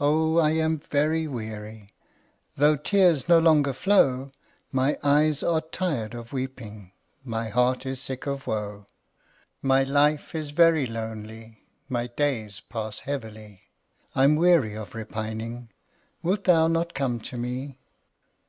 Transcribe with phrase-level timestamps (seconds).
[0.00, 1.90] Oh, I am very weary,
[2.56, 4.32] Though tears no longer flow;
[4.72, 6.90] My eyes are tired of weeping,
[7.22, 8.86] My heart is sick of woe;
[9.62, 13.62] My life is very lonely My days pass heavily,
[14.12, 15.70] I'm weary of repining;
[16.20, 17.78] Wilt thou not come to me?